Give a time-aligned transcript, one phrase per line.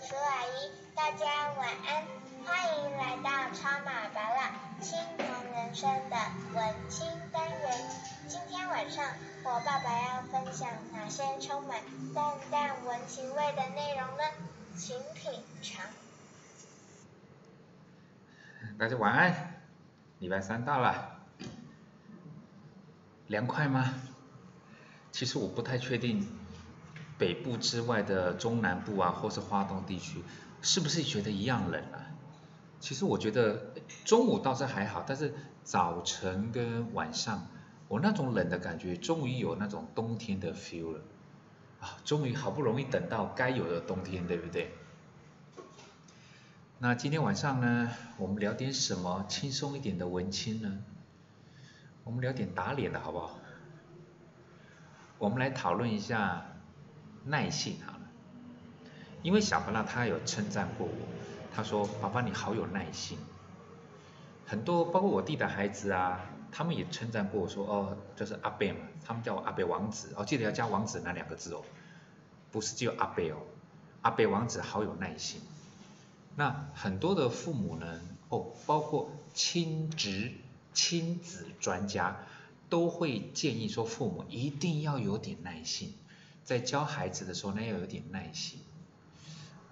[0.00, 1.24] 叔阿姨，大家
[1.56, 2.04] 晚安，
[2.44, 6.16] 欢迎来到超马巴拉青铜人生的
[6.54, 7.90] 文青单元。
[8.28, 9.02] 今天晚上
[9.42, 11.80] 我爸爸要分享哪些充满
[12.14, 14.22] 淡淡文情味的内容呢？
[14.76, 15.86] 请品尝。
[18.78, 19.62] 大家晚安，
[20.18, 21.20] 礼拜三到了，
[23.28, 23.94] 凉快吗？
[25.10, 26.28] 其实我不太确定。
[27.18, 30.22] 北部之外的中南部啊，或是华东地区，
[30.60, 32.12] 是不是觉得一样冷啊？
[32.78, 33.72] 其实我觉得
[34.04, 37.48] 中午倒是还好，但是早晨跟晚上，
[37.88, 41.00] 我那种冷的感觉，终于有那种冬天的 feel 了
[41.80, 41.96] 啊！
[42.04, 44.74] 终于好不容易等到该有的冬天，对不对？
[46.78, 50.78] 那今天晚上呢，我们聊点什么轻松一点的文青呢？
[52.04, 53.38] 我们聊点打脸的好不好？
[55.18, 56.46] 我们来讨论一下。
[57.26, 58.00] 耐性好了，
[59.22, 60.92] 因为小巴拉他有称赞过我，
[61.54, 63.18] 他说：“爸爸你好有耐心。”
[64.46, 66.20] 很多包括我弟的孩子啊，
[66.52, 71.64] 他们也称赞过我说：“哦，就是阿贝嘛，他们叫我阿贝王子哦，记得要加王子那两个字哦，
[72.52, 73.38] 不是只有阿贝哦，
[74.02, 75.40] 阿贝王子好有耐心。”
[76.36, 80.32] 那很多的父母呢，哦，包括亲职
[80.72, 82.18] 亲子专家
[82.68, 85.94] 都会建议说，父母一定要有点耐心。
[86.46, 88.60] 在教孩子的时候，那要有点耐心。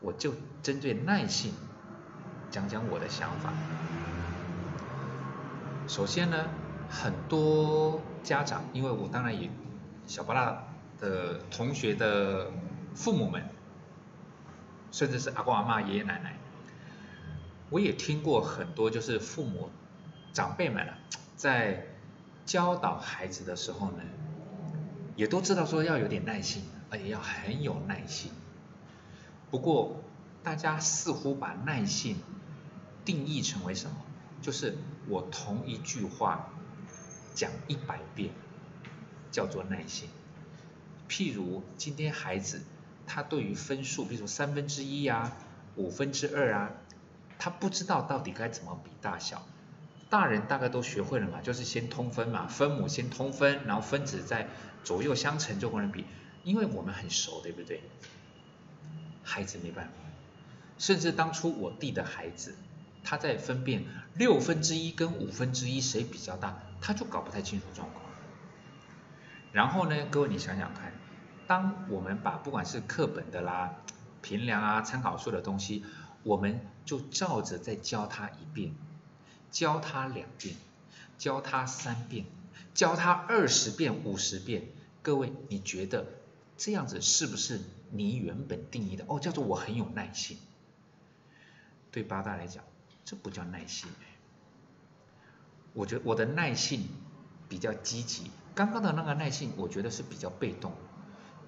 [0.00, 1.54] 我就针对耐性
[2.50, 3.52] 讲讲我的想法。
[5.86, 6.48] 首先呢，
[6.90, 9.48] 很多家长，因为我当然也
[10.04, 10.64] 小巴拉
[10.98, 12.50] 的同学的
[12.92, 13.48] 父母们，
[14.90, 16.36] 甚至是阿公阿妈、爷爷奶奶，
[17.70, 19.70] 我也听过很多，就是父母
[20.32, 20.84] 长辈们
[21.36, 21.86] 在
[22.44, 24.02] 教导孩子的时候呢。
[25.16, 28.32] 也都知道说要有点耐心，而且要很有耐心。
[29.50, 30.02] 不过
[30.42, 32.16] 大家似乎把耐性
[33.04, 33.96] 定义成为什么？
[34.42, 34.76] 就是
[35.08, 36.50] 我同一句话
[37.34, 38.32] 讲一百遍，
[39.30, 40.08] 叫做耐心。
[41.08, 42.62] 譬如今天孩子
[43.06, 45.32] 他对于分数，比如三分之一啊、
[45.76, 46.70] 五分之二啊，
[47.38, 49.46] 他不知道到底该怎么比大小。
[50.14, 54.46] 大人大概都学会了嘛，就是先通分嘛，分母先通分，然后分子再
[54.84, 56.04] 左右相乘就可能比，
[56.44, 57.82] 因为我们很熟，对不对？
[59.24, 59.92] 孩子没办法，
[60.78, 62.54] 甚至当初我弟的孩子，
[63.02, 68.04] 他在分辨六分之一跟五分之一谁比较大，他就搞不太清楚状况。
[69.50, 70.92] 然后呢，各位你想想看，
[71.48, 73.74] 当我们把不管是课本的啦、
[74.22, 75.84] 评量啊、参考书的东西，
[76.22, 78.76] 我们就照着再教他一遍。
[79.54, 80.56] 教他两遍，
[81.16, 82.26] 教他三遍，
[82.74, 84.64] 教他二十遍、五十遍。
[85.00, 86.06] 各位，你觉得
[86.58, 87.60] 这样子是不是
[87.92, 89.04] 你原本定义的？
[89.06, 90.38] 哦，叫做我很有耐心。
[91.92, 92.64] 对八大来讲，
[93.04, 93.88] 这不叫耐心。
[95.72, 96.88] 我觉得我的耐性
[97.48, 100.72] 比较积极，刚刚的那个耐性，我觉得是比较被动。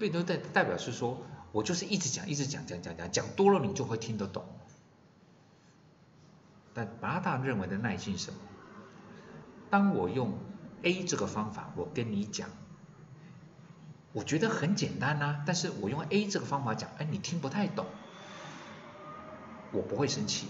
[0.00, 4.44] 被动代代表是说我就是一直讲，一直讲，讲讲讲，讲多了你就会听得懂。
[6.74, 8.38] 但八大认为的耐性什么？
[9.70, 10.38] 当我用
[10.82, 12.48] A 这个方法，我跟你讲，
[14.12, 17.86] 我觉得很简单呐，但是我用 A 这个方法讲，哎，你听不太懂，
[19.72, 20.48] 我不会生气。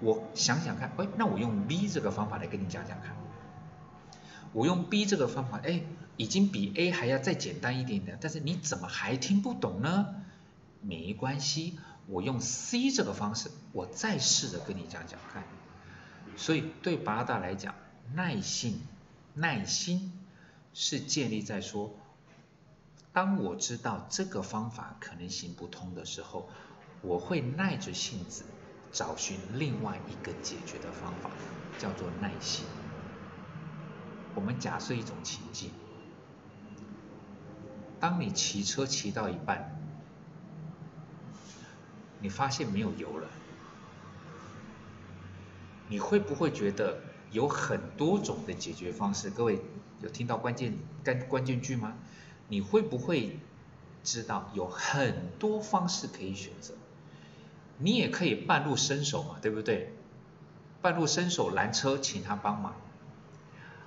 [0.00, 3.16] 我想想看，哎，那我用 B 这个方法来跟你讲讲看。
[4.52, 5.82] 我用 B 这个方法，哎，
[6.16, 10.14] 已经比 A 还要再简单一点点，但是你怎么还听不懂呢？
[10.82, 11.78] 没关系。
[12.08, 15.44] 我用 C 这个方式，我再试着跟你讲讲看。
[16.36, 17.74] 所以对八大来讲，
[18.14, 18.80] 耐性、
[19.34, 20.12] 耐心
[20.72, 21.94] 是建立在说，
[23.12, 26.48] 当我知道这个方法可能行不通的时候，
[27.02, 28.44] 我会耐着性子
[28.92, 31.30] 找寻另外一个解决的方法，
[31.78, 32.64] 叫做耐心。
[34.34, 35.70] 我们假设一种情境，
[37.98, 39.75] 当你骑车骑到一半。
[42.26, 43.28] 你发现没有油了，
[45.88, 46.98] 你会不会觉得
[47.30, 49.30] 有很多种的解决方式？
[49.30, 49.60] 各位
[50.02, 51.92] 有听到关键关关键句吗？
[52.48, 53.38] 你会不会
[54.02, 56.74] 知道有很多方式可以选择？
[57.78, 59.92] 你也可以半路伸手嘛，对不对？
[60.82, 62.74] 半路伸手拦车，请他帮忙。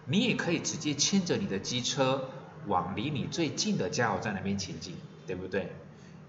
[0.05, 2.29] 你也可以直接牵着你的机车
[2.67, 4.95] 往离你最近的加油站那边前进，
[5.27, 5.73] 对不对？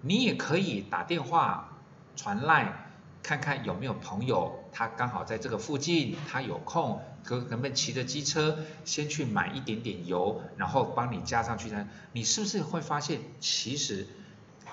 [0.01, 1.69] 你也可以打电话。
[2.17, 2.91] 传赖
[3.23, 11.89] 看看有没有朋友，他刚好在这个附近，他有空，可可不可以骑着机车先去买一点点油，然后帮你加上去呢？
[12.13, 14.07] 你是不是会发现，其实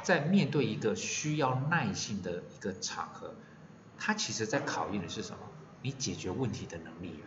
[0.03, 3.35] 在面对一个需要耐性的一个场合，
[3.97, 5.39] 他其实在考验的是什么？
[5.81, 7.25] 你解决问题的能力啊，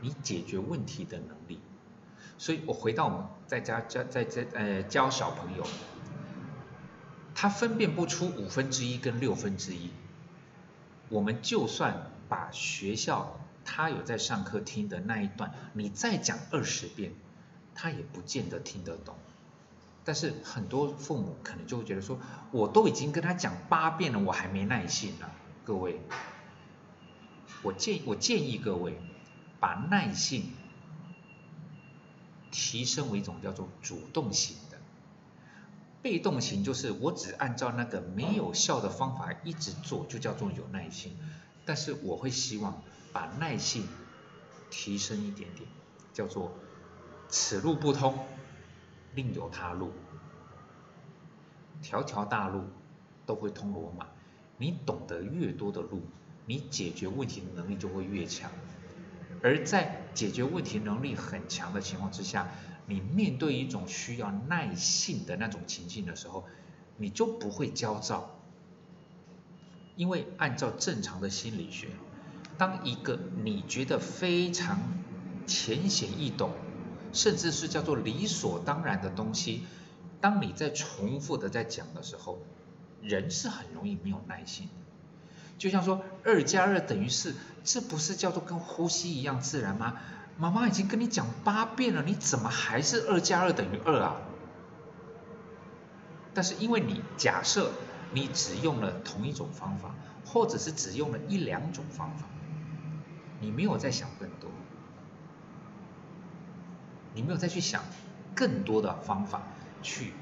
[0.00, 1.60] 你解决问题的能力。
[2.38, 5.64] 所以我回到我们在家教在在呃教小朋友，
[7.34, 9.90] 他分辨不出五分之一跟六分之一，
[11.08, 17.12] 我们就算把学校他有在上课听的那一段，你再讲二十遍，
[17.74, 19.16] 他也不见得听得懂。
[20.04, 22.18] 但是很多父母可能就会觉得说，
[22.50, 25.30] 我都已经跟他讲八遍了，我还没耐心呢。
[25.64, 26.00] 各位，
[27.62, 28.98] 我建我建议各位
[29.60, 30.50] 把耐性
[32.50, 34.71] 提升为一种叫做主动型的，
[36.02, 41.16] 被动型就是我只按照那个没有效的方法一直做，就叫做有耐心。
[41.64, 42.82] 但是我会希望
[43.12, 43.86] 把耐性
[44.68, 45.68] 提升一点点，
[46.12, 46.52] 叫做
[47.28, 48.18] 此路不通。
[49.14, 49.92] 另有他路，
[51.82, 52.64] 条条大路
[53.26, 54.06] 都会通罗马。
[54.56, 56.02] 你懂得越多的路，
[56.46, 58.50] 你解决问题的能力就会越强。
[59.42, 62.48] 而在解决问题能力很强的情况之下，
[62.86, 66.44] 你面对一种需要耐性的那种情境的时候，
[66.96, 68.38] 你就不会焦躁。
[69.96, 71.88] 因为按照正常的心理学，
[72.58, 74.78] 当一个你觉得非常
[75.46, 76.50] 浅显易懂。
[77.14, 79.66] 甚至是叫做理所当然的东西，
[80.22, 82.38] 当你在重复的在讲的时候，
[83.02, 84.72] 人是很容易没有耐心的。
[85.58, 87.34] 就像说二加二等于四，
[87.64, 89.98] 这不是叫做跟呼吸一样自然吗？
[90.38, 94.16] 妈妈已经跟你讲八遍了，你怎么还是二加二等于二啊？
[96.34, 97.70] 但是因为你假设
[98.12, 99.94] 你只用了同一种方法，
[100.24, 102.26] 或者是只用了一两种方法，
[103.40, 104.50] 你没有在想更多。
[107.14, 107.82] 你没有再去想
[108.34, 109.42] 更多的方法
[109.82, 110.14] 去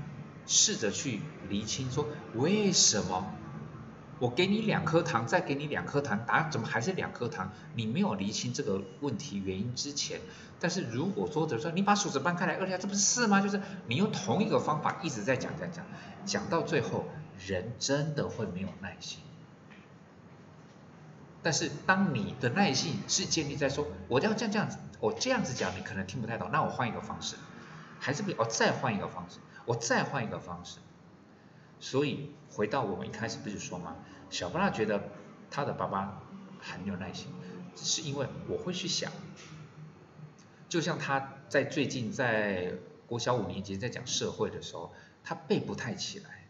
[0.44, 2.04] 试着去厘清，说
[2.34, 3.32] 为什么
[4.20, 7.50] 我给你两颗糖，再给你两颗糖，答怎么还是两颗糖？
[7.74, 10.20] 你没有厘清这个问题原因之前，
[10.60, 13.40] 但是如果说者说你把数字搬开来二加这不是四吗？
[13.40, 15.84] 就是你用同一个方法一直在讲讲讲，
[16.24, 17.06] 讲到最后
[17.44, 19.18] 人真的会没有耐心。
[21.42, 24.78] 但是当你的耐性是建立在说我要这样这样子。
[25.00, 27.36] 我这样子讲你可能听不太懂，那我换一个方式，
[27.98, 30.76] 还是不，我再换一个方式，我再换一个方式。
[31.80, 33.96] 所以回到我们一开始不是说吗？
[34.28, 35.02] 小布拉觉得
[35.50, 36.22] 他的爸爸
[36.60, 37.28] 很有耐心，
[37.74, 39.10] 是因为我会去想，
[40.68, 42.74] 就像他在最近在
[43.06, 44.92] 国小五年级在讲社会的时候，
[45.24, 46.46] 他背不太起来，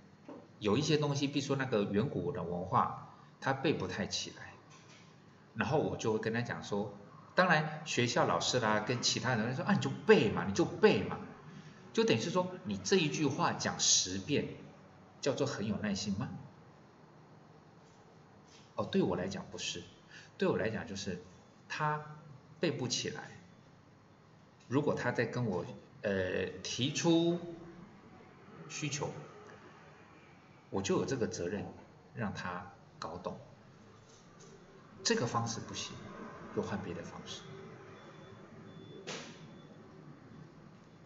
[0.58, 4.52] 有一些东西，比如说那个远古的文化，他背不太起来，
[5.54, 6.94] 然后我就会跟他讲说。
[7.32, 11.16] 当然，学校老师啦，跟其他人说啊，你就背嘛，你就背嘛，
[11.92, 14.48] 就等于是说，你这一句话讲十遍，
[15.20, 16.28] 叫做很有耐心吗？
[18.76, 19.82] 哦，对我来讲不是，
[20.38, 21.22] 对我来讲就是
[21.68, 22.16] 他
[22.58, 23.38] 背不起来。
[24.68, 25.64] 如果他在跟我
[26.02, 27.38] 呃提出
[28.68, 29.10] 需求，
[30.70, 31.64] 我就有这个责任
[32.14, 33.38] 让他搞懂，
[35.02, 35.92] 这个方式不行。
[36.56, 37.42] 又换别的方式，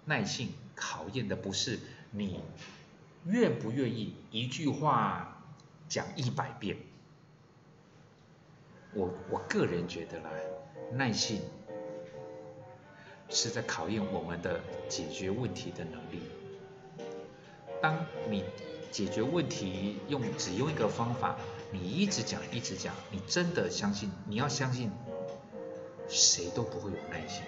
[0.07, 1.79] 耐性考验的不是
[2.13, 2.41] 你
[3.27, 5.43] 愿不愿意一句话
[5.89, 6.77] 讲一百遍。
[8.93, 10.31] 我我个人觉得啦，
[10.93, 11.41] 耐性
[13.29, 16.23] 是在考验我们的解决问题的能力。
[17.83, 18.45] 当你
[18.91, 21.37] 解决问题用只用一个方法，
[21.73, 24.11] 你一直讲一直讲，你真的相信？
[24.27, 24.91] 你要相信。
[26.07, 27.43] 谁都不会有耐心，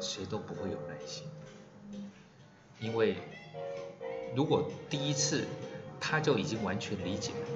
[0.00, 1.24] 谁都不会有耐心，
[2.80, 3.16] 因为
[4.34, 5.46] 如果第一次
[6.00, 7.46] 他就已经完全理解了，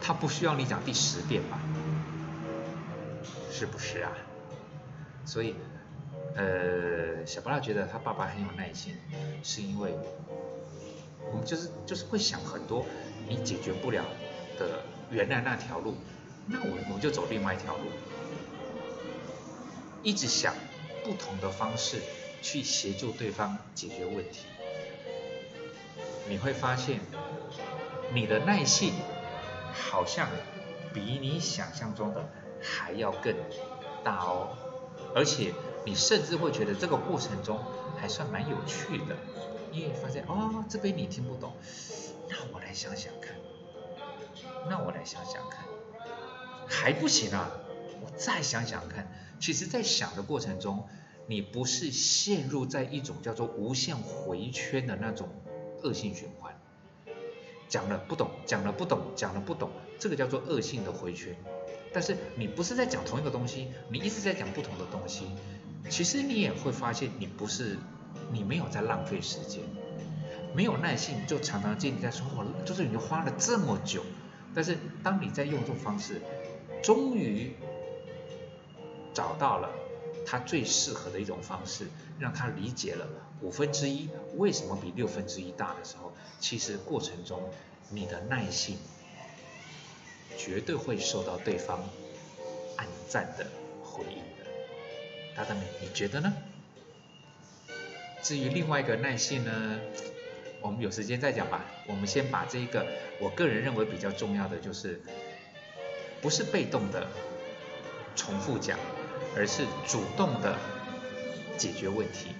[0.00, 1.60] 他不需要你讲第十遍吧？
[3.50, 4.12] 是不是啊？
[5.24, 5.54] 所以，
[6.34, 8.96] 呃，小布拉觉得他爸爸很有耐心，
[9.42, 9.94] 是因为
[11.30, 12.84] 我们就是就是会想很多
[13.28, 14.04] 你解决不了
[14.58, 15.94] 的原来那条路，
[16.46, 17.84] 那我我们就走另外一条路。
[20.02, 20.54] 一直想
[21.02, 22.02] 不同的方式
[22.42, 24.40] 去协助对方解决问题，
[26.28, 27.00] 你会发现
[28.12, 28.92] 你的耐性
[29.72, 30.28] 好像
[30.92, 32.28] 比你想象中的
[32.60, 33.34] 还要更
[34.02, 34.56] 大哦，
[35.14, 35.52] 而且
[35.84, 37.58] 你甚至会觉得这个过程中
[38.00, 39.16] 还算蛮有趣的，
[39.72, 41.52] 因为发现哦这边你听不懂，
[42.28, 43.36] 那我来想想看，
[44.68, 45.64] 那我来想想看，
[46.66, 47.50] 还不行啊，
[48.00, 49.12] 我再想想看。
[49.40, 50.88] 其实，在想的过程中，
[51.26, 55.28] 你不是陷入在一种叫做无限回圈的那种
[55.84, 56.52] 恶性循环。
[57.68, 61.36] 讲了不懂，讲了不懂，讲了不懂，这个叫做恶性的回圈。
[61.92, 65.26] 但是你不是在讲同一个东西，你一直在讲不同的东西，
[65.88, 67.78] 其实你也会发现你不是，
[68.32, 69.62] 你没有在浪费时间，
[70.54, 74.02] 没有耐性就常常建立在说，我就是你花了这么久，
[74.54, 76.20] 但是当你在用这种方式，
[76.82, 77.54] 终于
[79.12, 79.70] 找到了
[80.26, 81.86] 他最适合的一种方式，
[82.18, 83.06] 让他理解了
[83.40, 87.50] 五分之一为什么比六分之一大的时候，其实过程中
[87.90, 88.78] 你的耐性
[90.36, 91.82] 绝对会受到对方
[92.76, 93.46] 暗赞的
[93.82, 94.44] 回应的。
[95.36, 96.32] 大大们，你觉得呢？
[98.22, 99.78] 至于另外一个耐性呢，
[100.60, 101.64] 我们有时间再讲吧。
[101.86, 102.86] 我们先把这个
[103.20, 105.02] 我个人认为比较重要的就是，
[106.22, 107.06] 不是被动的
[108.16, 108.78] 重复讲。
[109.36, 110.56] 而是主动的
[111.56, 112.34] 解决问题，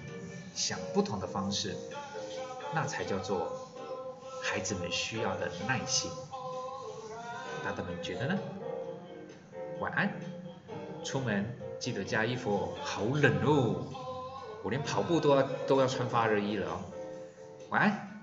[0.53, 1.75] 想不同的方式，
[2.73, 3.69] 那才叫做
[4.41, 6.09] 孩子们需要的耐心。
[7.63, 8.37] 大家们觉得呢？
[9.79, 10.09] 晚安，
[11.03, 11.45] 出门
[11.79, 13.83] 记得加衣服，好冷哦，
[14.63, 16.79] 我连跑步都要都要穿发热衣了哦。
[17.69, 18.14] 晚安。